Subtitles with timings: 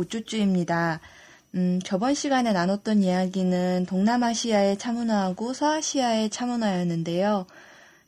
[0.00, 1.00] 우쭈쭈입니다.
[1.54, 7.46] 음, 저번 시간에 나눴던 이야기는 동남아시아의 차문화하고 서아시아의 차문화였는데요.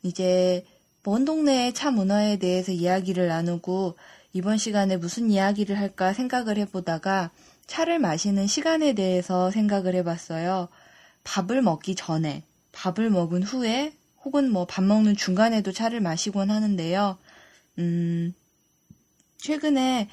[0.02, 0.64] 이제
[1.02, 3.96] 먼 동네의 차문화에 대해서 이야기를 나누고
[4.32, 7.30] 이번 시간에 무슨 이야기를 할까 생각을 해보다가
[7.66, 10.68] 차를 마시는 시간에 대해서 생각을 해봤어요.
[11.24, 13.92] 밥을 먹기 전에, 밥을 먹은 후에,
[14.24, 17.18] 혹은 뭐 밥 먹는 중간에도 차를 마시곤 하는데요.
[17.78, 18.34] 음,
[19.38, 20.08] 최근에,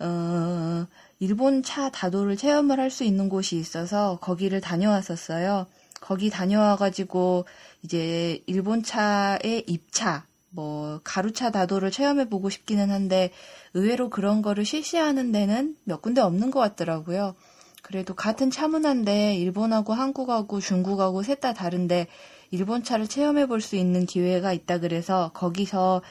[0.00, 0.86] 어,
[1.24, 5.66] 일본 차 다도를 체험을 할 수 있는 곳이 있어서 거기를 다녀왔었어요.
[6.00, 7.46] 거기 다녀와가지고
[7.82, 13.30] 이제 일본 차의 입차, 뭐 가루차 다도를 체험해 보고 싶기는 한데
[13.72, 17.34] 의외로 그런 거를 실시하는 데는 몇 군데 없는 것 같더라고요.
[17.82, 22.06] 그래도 같은 차 문화인데 일본하고 한국하고 중국하고 셋 다 다른데
[22.50, 26.02] 일본 차를 체험해 볼 수 있는 기회가 있다 그래서 거기서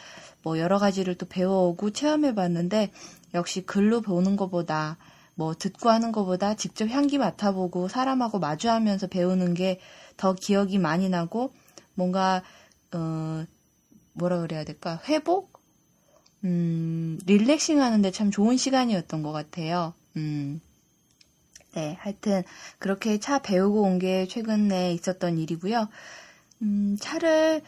[0.44, 2.92] 뭐 여러 가지를 또 배워오고 체험해 봤는데
[3.34, 4.98] 역시 글로 보는 것보다
[5.36, 9.80] 뭐 듣고 하는 것보다 직접 향기 맡아보고 사람하고 마주하면서 배우는 게
[10.18, 11.52] 더 기억이 많이 나고
[11.96, 12.44] 뭔가
[12.94, 13.46] 어
[14.14, 15.60] 뭐라 그래야 될까 회복
[16.44, 19.94] 음 릴렉싱 하는데 참 좋은 시간이었던 것 같아요.
[20.18, 20.62] 음.
[21.74, 22.44] 네, 하여튼
[22.80, 25.88] 그렇게 차 배우고 온 게 최근에 있었던 일이고요.
[26.62, 27.62] 음, 차를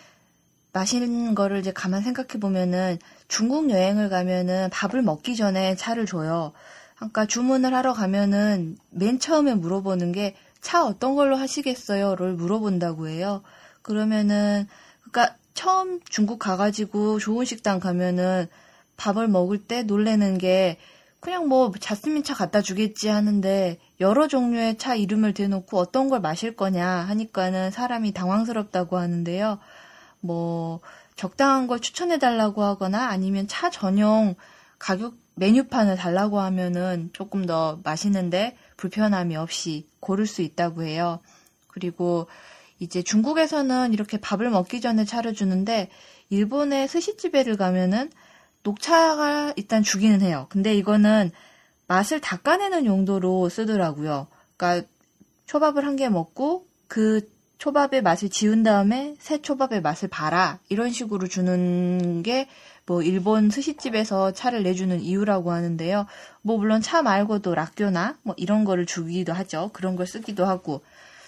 [0.75, 6.51] 마시는 거를 이제 가만 생각해 보면은 중국 여행을 가면은 밥을 먹기 전에 차를 줘요.
[6.97, 13.43] 그러니까 주문을 하러 가면은 맨 처음에 물어보는 게 차 어떤 걸로 하시겠어요?를 물어본다고 해요.
[13.83, 14.67] 그러면은
[15.03, 18.47] 그러니까 처음 중국 가가지고 좋은 식당 가면은
[18.97, 20.79] 밥을 먹을 때 놀래는 게
[21.19, 26.55] 그냥 뭐 자스민 차 갖다 주겠지 하는데 여러 종류의 차 이름을 대놓고 어떤 걸 마실
[26.55, 29.59] 거냐 하니까는 사람이 당황스럽다고 하는데요.
[30.25, 30.79] 뭐
[31.15, 34.35] 적당한 걸 추천해 달라고 하거나 아니면 차 전용
[34.79, 41.19] 가격 메뉴판을 달라고 하면은 조금 더 맛있는데 불편함이 없이 고를 수 있다고 해요.
[41.67, 42.27] 그리고
[42.79, 45.89] 이제 중국에서는 이렇게 밥을 먹기 전에 차를 주는데
[46.29, 48.11] 일본의 스시집에를 가면은
[48.63, 50.47] 녹차가 일단 주기는 해요.
[50.49, 51.31] 근데 이거는
[51.87, 54.27] 맛을 닦아내는 용도로 쓰더라고요.
[54.57, 54.87] 그러니까
[55.45, 61.27] 초밥을 한 개 먹고 그 초밥의 맛을 지운 다음에 새 초밥의 맛을 봐라 이런 식으로
[61.27, 62.47] 주는 게
[62.87, 66.05] 뭐 일본 스시집에서 차를 내주는 이유라고 하는데요.
[66.41, 69.71] 뭐 물론 차 말고도 락교나 뭐 이런 거를 주기도 하죠.
[69.73, 70.81] 그런 걸 쓰기도 하고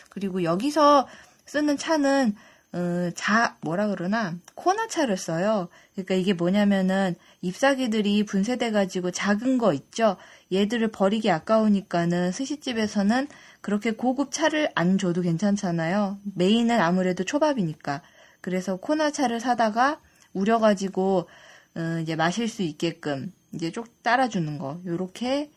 [0.10, 1.08] 그리고 여기서
[1.46, 2.36] 쓰는 차는
[2.74, 5.70] 어, 자 뭐라 그러나 코나차를 써요.
[5.94, 10.18] 그러니까 이게 뭐냐면은 잎사귀들이 분쇄돼 가지고 작은 거 있죠.
[10.54, 13.28] 얘들을 버리기 아까우니까는 스시집에서는
[13.68, 16.20] 그렇게 고급 차를 안 줘도 괜찮잖아요.
[16.36, 18.02] 메인은 아무래도 초밥이니까.
[18.40, 20.00] 그래서 코나 차를 사다가
[20.32, 21.28] 우려가지고
[21.76, 25.52] 어, 이제 마실 수 있게끔 이제 쭉 따라주는 거 요렇게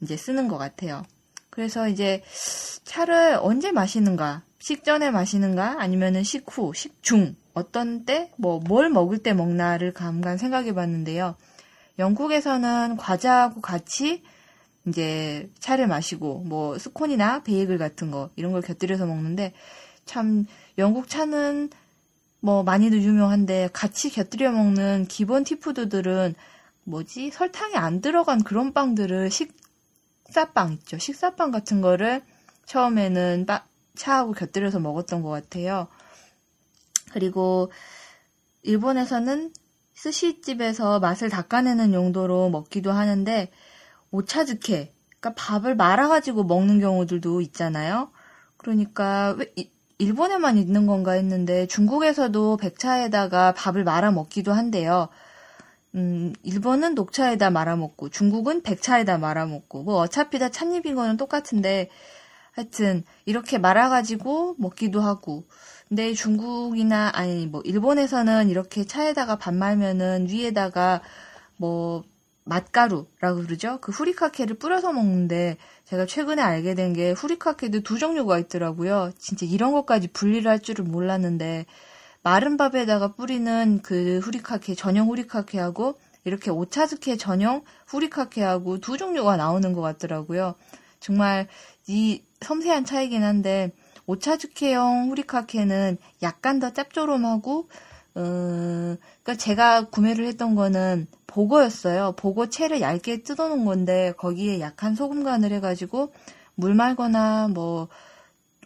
[0.00, 1.02] 이제 쓰는 것 같아요.
[1.50, 2.22] 그래서 이제
[2.84, 4.44] 차를 언제 마시는가?
[4.58, 5.76] 식전에 마시는가?
[5.78, 11.36] 아니면은 식후, 식중 어떤 때, 뭐 뭘 먹을 때 먹나를 간간 생각해 봤는데요.
[11.98, 14.22] 영국에서는 과자하고 같이
[14.86, 19.52] 이제 차를 마시고 뭐 스콘이나 베이글 같은 거 이런 걸 곁들여서 먹는데
[20.04, 20.46] 참
[20.78, 21.70] 영국 차는
[22.40, 26.34] 뭐 많이도 유명한데 같이 곁들여 먹는 기본 티푸드들은
[26.84, 32.22] 뭐지 설탕이 안 들어간 그런 빵들을 식사빵 있죠 식사빵 같은 거를
[32.66, 35.86] 처음에는 빠, 차하고 곁들여서 먹었던 것 같아요.
[37.12, 37.70] 그리고
[38.62, 39.52] 일본에서는
[39.94, 43.50] 스시집에서 맛을 닦아내는 용도로 먹기도 하는데
[44.12, 48.10] 오차즈케, 그러니까 밥을 말아가지고 먹는 경우들도 있잖아요.
[48.56, 49.52] 그러니까 왜
[49.98, 55.08] 일본에만 있는 건가 했는데 중국에서도 백차에다가 밥을 말아 먹기도 한대요.
[55.94, 61.90] 음, 일본은 녹차에다 말아 먹고 중국은 백차에다 말아 먹고 뭐 어차피 다 찻잎인 거는 똑같은데
[62.52, 65.44] 하여튼 이렇게 말아가지고 먹기도 하고
[65.88, 71.02] 근데 중국이나 아니 뭐 일본에서는 이렇게 차에다가 밥 말면은 위에다가
[71.58, 72.02] 뭐
[72.44, 73.78] 맛가루라고 그러죠.
[73.80, 79.12] 그 후리카케를 뿌려서 먹는데 제가 최근에 알게 된 게 후리카케도 두 종류가 있더라고요.
[79.18, 81.66] 진짜 이런 것까지 분리를 할 줄을 몰랐는데
[82.22, 89.80] 마른 밥에다가 뿌리는 그 후리카케 전용 후리카케하고 이렇게 오차즈케 전용 후리카케하고 두 종류가 나오는 것
[89.80, 90.54] 같더라고요.
[91.00, 91.48] 정말
[91.88, 93.72] 이 섬세한 차이긴 한데
[94.06, 97.68] 오차즈케형 후리카케는 약간 더 짭조름하고
[98.14, 102.12] 어, 그니까 제가 구매를 했던 거는 보고였어요.
[102.16, 106.12] 보고 채를 얇게 뜯어놓은 건데 거기에 약한 소금 간을 해가지고
[106.54, 107.88] 물 말거나 뭐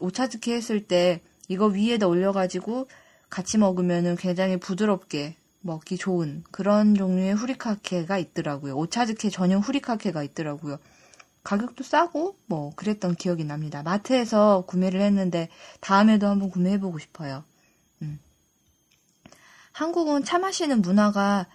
[0.01, 2.89] 오차즈케 했을 때 이거 위에다 올려가지고
[3.31, 8.77] 같이 먹으면은 굉장히 부드럽게 먹기 좋은 그런 종류의 후리카케가 있더라고요.
[8.77, 10.79] 오차즈케 전용 후리카케가 있더라고요.
[11.43, 13.83] 가격도 싸고 뭐 그랬던 기억이 납니다.
[13.85, 15.49] 마트에서 구매를 했는데
[15.81, 17.45] 다음에도 한번 구매해보고 싶어요.
[18.03, 18.19] 음.
[19.77, 21.47] 한국은 차 마시는 문화가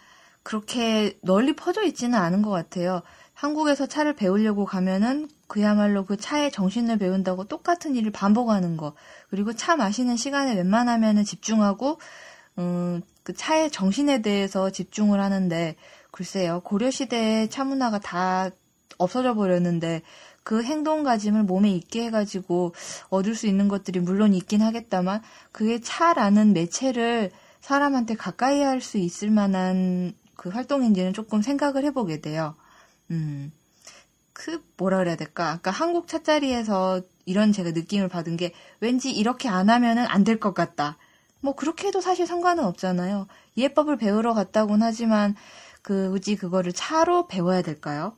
[0.44, 3.02] 그렇게 널리 퍼져 있지는 않은 것 같아요.
[3.34, 8.94] 한국에서 차를 배우려고 가면은 그야말로 그 차에 정신을 배운다고 똑같은 일을 반복하는 거.
[9.32, 11.98] 그리고 차 마시는 시간에 웬만하면은 집중하고,
[12.60, 15.76] 음, 그 차의 정신에 대해서 집중을 하는데,
[16.12, 18.52] 글쎄요, 고려시대의 차 문화가 다
[19.00, 20.04] 없어져 버렸는데,
[20.44, 22.76] 그 행동가짐을 몸에 있게 해가지고
[23.10, 29.30] 얻을 수 있는 것들이 물론 있긴 하겠다만, 그게 차라는 매체를 사람한테 가까이 할 수 있을
[29.32, 32.56] 만한 그 활동인지는 조금 생각을 해보게 돼요.
[33.12, 33.52] 음,
[34.34, 35.52] 그 뭐라 그래야 될까?
[35.52, 40.54] 아까 한국 차자리에서 이런 제가 느낌을 받은 게 왠지 이렇게 안 하면은 안 될 것
[40.54, 40.98] 같다.
[41.42, 43.28] 뭐 그렇게 해도 사실 상관은 없잖아요.
[43.58, 45.36] 예법을 배우러 갔다곤 하지만
[45.82, 48.16] 그 굳이 그거를 차로 배워야 될까요?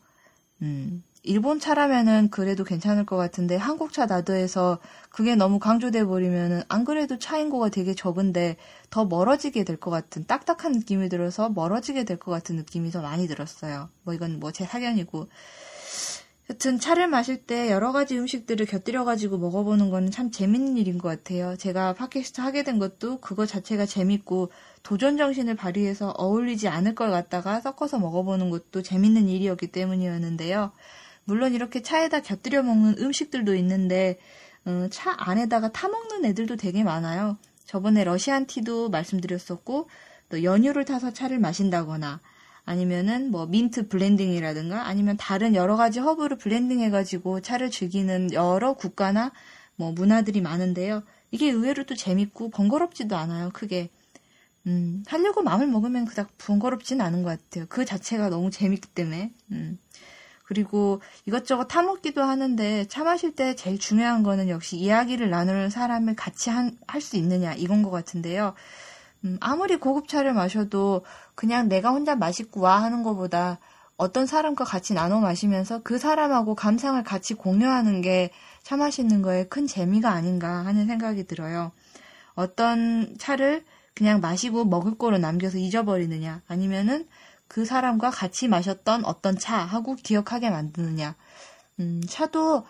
[0.62, 1.04] 음.
[1.26, 4.80] 일본 차라면은 그래도 괜찮을 것 같은데 한국 차 나도해서
[5.10, 8.58] 그게 너무 강조돼 버리면은 안 그래도 차 인구가 되게 적은데
[8.90, 13.28] 더 멀어지게 될 것 같은 딱딱한 느낌이 들어서 멀어지게 될 것 같은 느낌이 더 많이
[13.28, 13.90] 들었어요.
[14.04, 15.28] 뭐 이건 뭐 제 사견이고.
[16.50, 21.08] 여튼 차를 마실 때 여러 가지 음식들을 곁들여 가지고 먹어보는 거는 참 재밌는 일인 것
[21.08, 21.56] 같아요.
[21.56, 24.52] 제가 팟캐스트 하게 된 것도 그거 자체가 재밌고
[24.84, 30.72] 도전 정신을 발휘해서 어울리지 않을 걸 갖다가 섞어서 먹어보는 것도 재밌는 일이었기 때문이었는데요.
[31.26, 34.18] 물론 이렇게 차에다 곁들여 먹는 음식들도 있는데
[34.68, 37.38] 음, 차 안에다가 타 먹는 애들도 되게 많아요.
[37.66, 39.90] 저번에 러시안 티도 말씀드렸었고
[40.30, 42.22] 또 연유를 타서 차를 마신다거나
[42.66, 49.32] 아니면은 뭐 민트 블렌딩이라든가 아니면 다른 여러 가지 허브를 블렌딩 해가지고 차를 즐기는 여러 국가나
[49.76, 51.04] 뭐 문화들이 많은데요.
[51.32, 53.90] 이게 의외로 또 재밌고 번거롭지도 않아요, 크게.
[54.66, 57.66] 음, 하려고 마음을 먹으면 그닥 번거롭지는 않은 것 같아요.
[57.68, 59.34] 그 자체가 너무 재밌기 때문에.
[59.52, 59.78] 음.
[60.44, 66.50] 그리고 이것저것 타먹기도 하는데 차 마실 때 제일 중요한 거는 역시 이야기를 나누는 사람을 같이
[66.50, 68.54] 할 수 있느냐 이건 것 같은데요.
[69.26, 71.04] 음, 아무리 고급 차를 마셔도
[71.36, 73.60] 그냥 내가 혼자 마시고 와 하는 것보다
[73.98, 78.32] 어떤 사람과 같이 나눠 마시면서 그 사람하고 감상을 같이 공유하는 게
[78.64, 81.72] 차 마시는 거에 큰 재미가 아닌가 하는 생각이 들어요.
[82.34, 83.64] 어떤 차를
[83.94, 87.08] 그냥 마시고 먹을 거로 남겨서 잊어버리느냐 아니면은
[87.54, 91.14] 그 사람과 같이 마셨던 어떤 차 하고 기억하게 만드느냐.
[91.80, 92.66] 음, 차도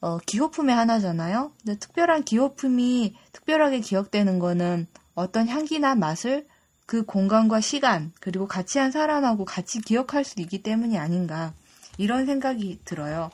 [0.00, 1.52] 어, 기호품의 하나잖아요.
[1.58, 6.46] 근데 특별한 기호품이 특별하게 기억되는 거는 어떤 향기나 맛을
[6.86, 11.52] 그 공간과 시간, 그리고 같이 한 사람하고 같이 기억할 수 있기 때문이 아닌가.
[11.98, 13.30] 이런 생각이 들어요.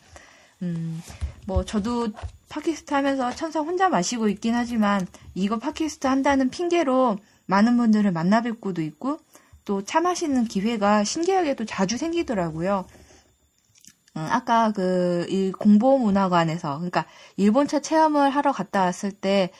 [0.62, 1.00] 음,
[1.46, 2.08] 뭐, 저도
[2.48, 5.06] 팟캐스트 하면서 천사 혼자 마시고 있긴 하지만,
[5.36, 9.20] 이거 팟캐스트 한다는 핑계로 많은 분들을 만나 뵙고도 있고,
[9.68, 12.86] 또 차 마시는 기회가 신기하게도 자주 생기더라고요.
[14.16, 17.04] 음, 아까 그, 이 공보문화관에서, 그러니까
[17.36, 19.50] 일본차 체험을 하러 갔다 왔을 때,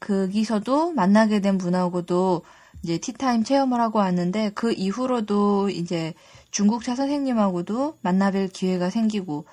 [0.00, 2.42] 거기서도 만나게 된 분하고도
[2.82, 6.14] 이제 티타임 체험을 하고 왔는데, 그 이후로도 이제
[6.50, 9.44] 중국차 선생님하고도 만나뵐 기회가 생기고,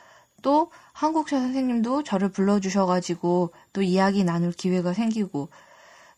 [0.42, 5.50] 또 한국차 선생님도 저를 불러주셔가지고 또 이야기 나눌 기회가 생기고,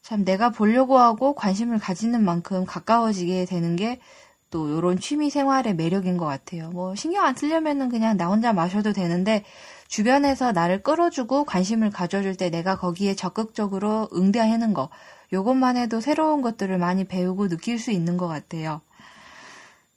[0.02, 4.00] 참 내가 보려고 하고 관심을 가지는 만큼 가까워지게 되는 게
[4.52, 6.70] 또 이런 취미 생활의 매력인 것 같아요.
[6.72, 9.44] 뭐 신경 안 쓰려면은 그냥 나 혼자 마셔도 되는데
[9.88, 14.90] 주변에서 나를 끌어주고 관심을 가져줄 때 내가 거기에 적극적으로 응대하는 거
[15.34, 18.82] 요것만 해도 새로운 것들을 많이 배우고 느낄 수 있는 것 같아요.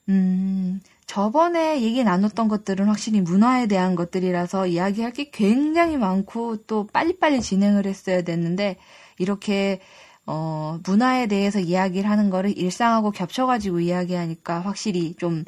[0.09, 7.41] 음, 저번에 얘기 나눴던 것들은 확실히 문화에 대한 것들이라서 이야기할 게 굉장히 많고 또 빨리빨리
[7.41, 8.77] 진행을 했어야 됐는데
[9.23, 9.81] 이렇게
[10.27, 15.45] 어, 문화에 대해서 이야기를 하는 거를 일상하고 겹쳐가지고 이야기하니까 확실히 좀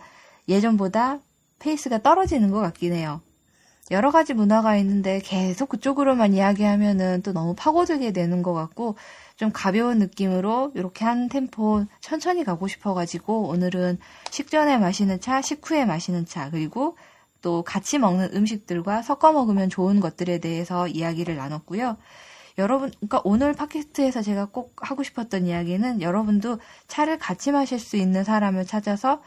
[0.48, 1.18] 예전보다
[1.58, 3.20] 페이스가 떨어지는 것 같긴 해요.
[3.90, 8.96] 여러 가지 문화가 있는데 계속 그쪽으로만 이야기하면은 또 너무 파고들게 되는 것 같고
[9.36, 13.98] 좀 가벼운 느낌으로 이렇게 한 템포 천천히 가고 싶어가지고 오늘은
[14.30, 16.96] 식전에 마시는 차, 식후에 마시는 차, 그리고
[17.42, 21.98] 또 같이 먹는 음식들과 섞어 먹으면 좋은 것들에 대해서 이야기를 나눴고요.
[22.58, 28.22] 여러분, 그러니까 오늘 팟캐스트에서 제가 꼭 하고 싶었던 이야기는 여러분도 차를 같이 마실 수 있는
[28.24, 29.22] 사람을 찾아서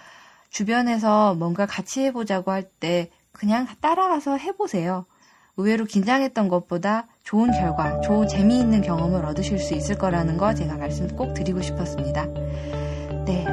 [0.49, 5.05] 주변에서 뭔가 같이 해보자고 할 때 그냥 따라가서 해보세요.
[5.57, 11.07] 의외로 긴장했던 것보다 좋은 결과, 좋은 재미있는 경험을 얻으실 수 있을 거라는 거 제가 말씀
[11.15, 12.25] 꼭 드리고 싶었습니다.
[13.25, 13.45] 네.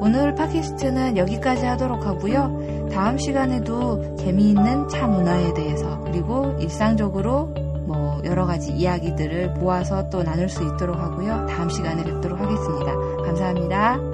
[0.00, 2.88] 오늘 팟캐스트는 여기까지 하도록 하고요.
[2.92, 7.54] 다음 시간에도 재미있는 차 문화에 대해서 그리고 일상적으로
[8.20, 11.46] 뭐 여러 가지 이야기들을 모아서 또 나눌 수 있도록 하고요.
[11.46, 12.94] 다음 시간에 뵙도록 하겠습니다.
[13.24, 14.09] 감사합니다.